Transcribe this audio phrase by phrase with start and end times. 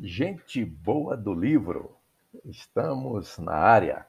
[0.00, 1.90] Gente boa do livro,
[2.44, 4.06] estamos na área.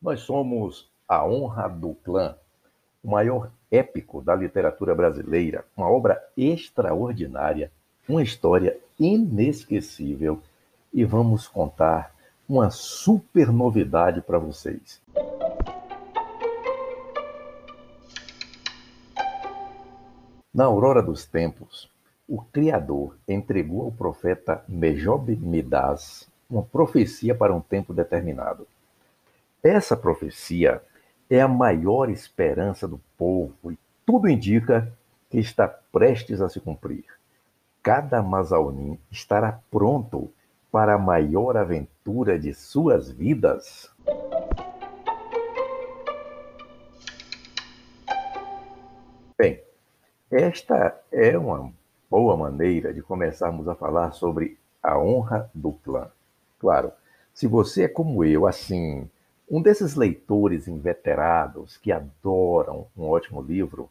[0.00, 2.34] Nós somos A Honra do Clã,
[3.04, 7.70] o maior épico da literatura brasileira, uma obra extraordinária,
[8.08, 10.40] uma história inesquecível
[10.90, 12.14] e vamos contar
[12.48, 14.98] uma super novidade para vocês.
[20.54, 21.91] Na aurora dos tempos,
[22.32, 28.66] o Criador entregou ao profeta Mejob Midas uma profecia para um tempo determinado.
[29.62, 30.82] Essa profecia
[31.28, 34.90] é a maior esperança do povo e tudo indica
[35.28, 37.04] que está prestes a se cumprir.
[37.82, 40.32] Cada Mazaunim estará pronto
[40.70, 43.90] para a maior aventura de suas vidas.
[49.36, 49.62] Bem,
[50.30, 51.70] esta é uma
[52.12, 56.10] boa maneira de começarmos a falar sobre a honra do clã.
[56.58, 56.92] Claro,
[57.32, 59.08] se você é como eu, assim,
[59.50, 63.88] um desses leitores inveterados que adoram um ótimo livro,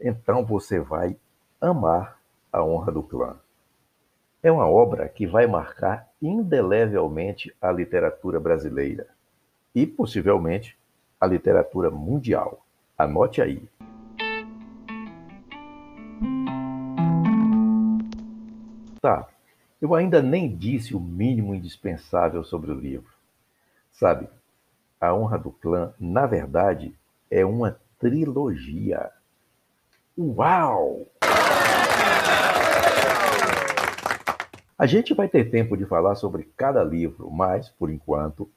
[0.00, 1.16] então você vai
[1.60, 2.18] amar
[2.52, 3.36] a honra do clã.
[4.42, 9.06] É uma obra que vai marcar indelevelmente a literatura brasileira
[9.72, 10.76] e possivelmente
[11.20, 12.66] a literatura mundial.
[12.98, 13.62] Anote aí.
[19.00, 19.28] Tá,
[19.80, 23.12] eu ainda nem disse o mínimo indispensável sobre o livro.
[23.92, 24.28] Sabe,
[25.00, 26.92] A Honra do Clã, na verdade,
[27.30, 29.10] é uma trilogia.
[30.18, 31.06] Uau!
[34.76, 38.50] A gente vai ter tempo de falar sobre cada livro, mas, por enquanto,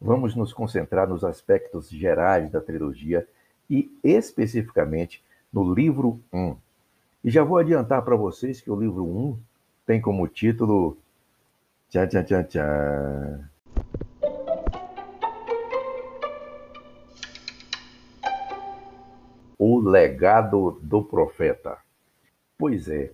[0.00, 3.26] vamos nos concentrar nos aspectos gerais da trilogia
[3.68, 6.56] e especificamente no livro 1.
[7.24, 9.49] E já vou adiantar para vocês que o livro 1
[9.90, 10.96] tem como título.
[11.88, 13.50] Tchan, tchan, tchan, tchan.
[19.58, 21.76] O legado do profeta.
[22.56, 23.10] Pois é,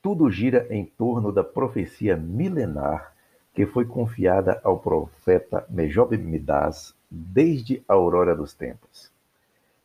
[0.00, 3.12] tudo gira em torno da profecia milenar
[3.52, 9.12] que foi confiada ao profeta Mejob Midas desde a aurora dos tempos.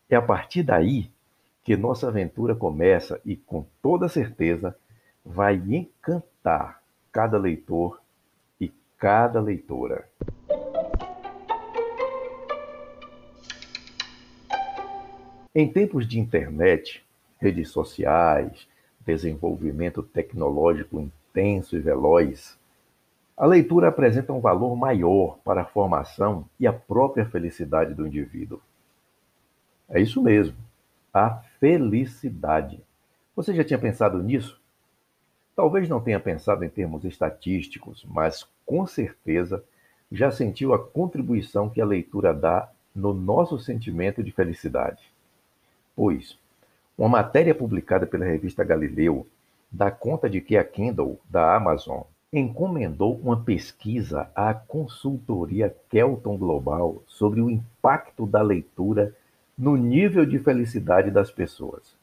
[0.10, 1.12] É a partir daí
[1.66, 4.74] que nossa aventura começa e, com toda certeza,
[5.26, 6.82] vai encantar
[7.12, 8.02] cada leitor
[8.60, 10.08] e cada leitora.
[15.54, 17.04] Em tempos de internet,
[17.40, 18.68] redes sociais,
[19.06, 22.58] desenvolvimento tecnológico intenso e veloz,
[23.36, 28.62] a leitura apresenta um valor maior para a formação e a própria felicidade do indivíduo.
[29.90, 30.58] É isso mesmo,
[31.14, 32.84] a felicidade.
[33.36, 34.60] Você já tinha pensado nisso?
[35.60, 39.62] Talvez não tenha pensado em termos estatísticos, mas com certeza
[40.10, 45.04] já sentiu a contribuição que a leitura dá no nosso sentimento de felicidade.
[45.94, 46.40] Pois,
[46.98, 49.28] uma matéria publicada pela revista Galileu
[49.70, 57.04] dá conta de que a Kindle da Amazon encomendou uma pesquisa à consultoria Kelton Global
[57.06, 59.14] sobre o impacto da leitura
[59.58, 61.94] no nível de felicidade das pessoas.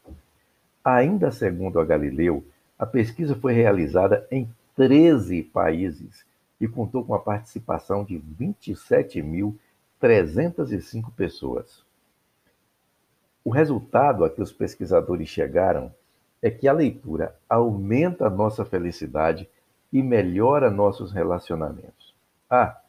[0.84, 2.44] Ainda segundo a Galileu,
[2.78, 6.26] a pesquisa foi realizada em 13 países
[6.60, 11.82] e contou com a participação de 27.305 pessoas.
[13.44, 15.94] O resultado a que os pesquisadores chegaram
[16.42, 19.48] é que a leitura aumenta a nossa felicidade
[19.93, 22.14] e melhora nossos relacionamentos.
[22.50, 22.81] Ah,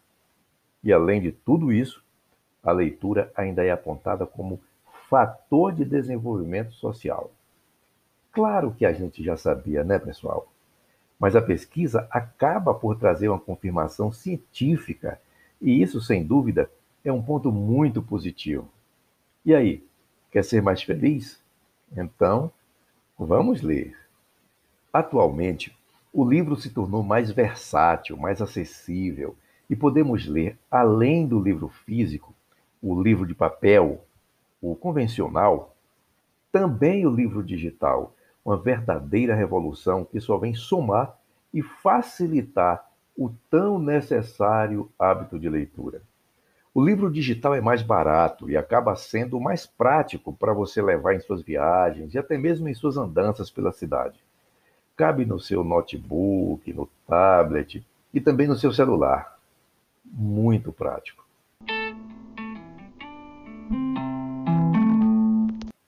[0.84, 2.04] e além de tudo isso,
[2.64, 4.60] a leitura ainda é apontada como
[5.10, 7.32] fator de desenvolvimento social.
[8.32, 10.48] Claro que a gente já sabia, né, pessoal?
[11.20, 15.20] Mas a pesquisa acaba por trazer uma confirmação científica,
[15.60, 16.70] e isso, sem dúvida,
[17.04, 18.70] é um ponto muito positivo.
[19.44, 19.84] E aí,
[20.32, 21.42] quer ser mais feliz?
[21.96, 22.52] Então,
[23.18, 23.98] vamos ler.
[24.94, 25.76] Atualmente,
[26.14, 29.36] o livro se tornou mais versátil, mais acessível,
[29.70, 32.34] e podemos ler, além do livro físico,
[32.82, 34.04] o livro de papel,
[34.62, 35.76] o convencional,
[36.52, 38.14] também o livro digital,
[38.48, 41.20] uma verdadeira revolução que só vem somar
[41.54, 46.02] e facilitar o tão necessário hábito de leitura.
[46.74, 51.20] O livro digital é mais barato e acaba sendo mais prático para você levar em
[51.20, 54.18] suas viagens e até mesmo em suas andanças pela cidade.
[54.96, 59.38] Cabe no seu notebook, no tablet e também no seu celular.
[60.06, 61.28] Muito prático.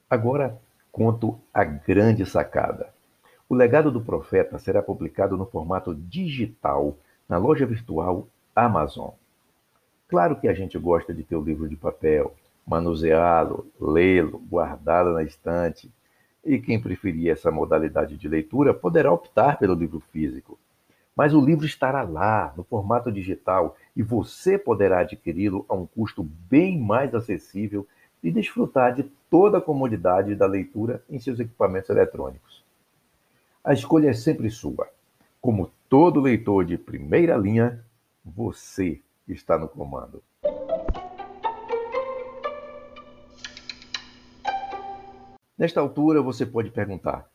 [0.09, 0.59] Agora,
[0.91, 2.89] conto a grande sacada.
[3.47, 6.95] O legado do profeta será publicado no formato digital
[7.27, 9.11] na loja virtual Amazon.
[10.07, 12.33] Claro que a gente gosta de ter o livro de papel,
[12.65, 15.91] manuseá-lo, lê-lo, guardá-lo na estante.
[16.43, 20.57] E quem preferir essa modalidade de leitura poderá optar pelo livro físico.
[21.15, 26.23] Mas o livro estará lá, no formato digital, e você poderá adquiri-lo a um custo
[26.23, 27.85] bem mais acessível
[28.23, 32.63] e desfrutar de toda a comodidade da leitura em seus equipamentos eletrônicos.
[33.63, 34.89] A escolha é sempre sua.
[35.41, 37.83] Como todo leitor de primeira linha,
[38.23, 40.21] você está no comando.
[45.57, 47.29] Nesta altura, você pode perguntar: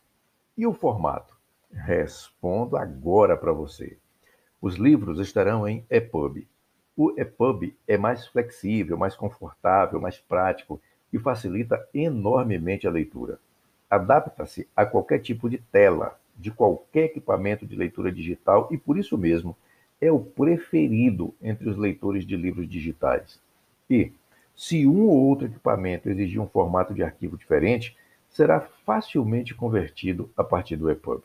[0.56, 1.34] e o formato?
[1.70, 3.98] Respondo agora para você.
[4.62, 6.48] Os livros estarão em EPUB.
[6.96, 10.80] O EPUB é mais flexível, mais confortável, mais prático
[11.12, 13.38] e facilita enormemente a leitura.
[13.90, 19.18] Adapta-se a qualquer tipo de tela, de qualquer equipamento de leitura digital e, por isso
[19.18, 19.56] mesmo,
[20.00, 23.40] é o preferido entre os leitores de livros digitais.
[23.88, 24.12] E,
[24.56, 27.96] se um ou outro equipamento exigir um formato de arquivo diferente,
[28.28, 31.22] será facilmente convertido a partir do EPUB.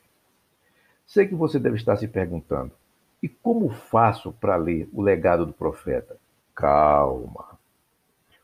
[1.05, 2.71] Sei que você deve estar se perguntando:
[3.21, 6.17] e como faço para ler o legado do profeta?
[6.55, 7.57] Calma.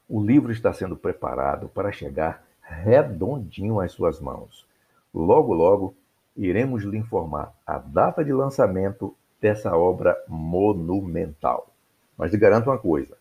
[0.07, 4.67] O livro está sendo preparado para chegar redondinho às suas mãos.
[5.13, 5.95] Logo, logo,
[6.35, 11.69] iremos lhe informar a data de lançamento dessa obra monumental.
[12.17, 13.17] Mas lhe garanto uma coisa: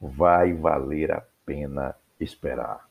[0.00, 2.88] vai valer a pena esperar.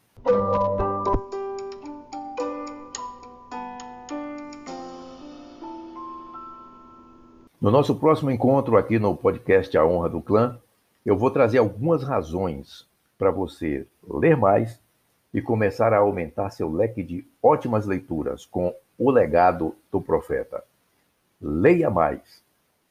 [7.63, 10.59] No nosso próximo encontro aqui no podcast A Honra do Clã,
[11.05, 12.85] eu vou trazer algumas razões
[13.17, 14.81] para você ler mais
[15.33, 20.61] e começar a aumentar seu leque de ótimas leituras com o legado do profeta.
[21.41, 22.43] Leia mais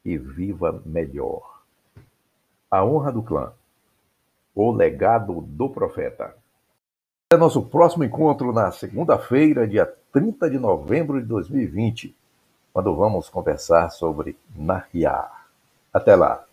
[0.02, 1.60] e viva melhor.
[2.70, 3.52] A honra do clã.
[4.54, 6.34] O legado do profeta.
[7.30, 12.21] É nosso próximo encontro na segunda-feira, dia 30 de novembro de 2020
[12.72, 15.30] quando vamos conversar sobre Narriá.
[15.92, 16.44] Até lá!